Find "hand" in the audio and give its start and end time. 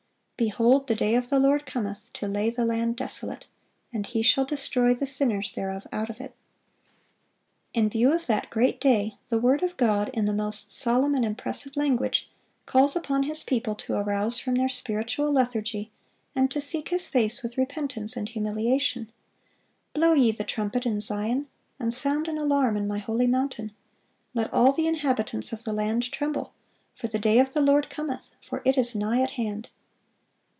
29.31-29.69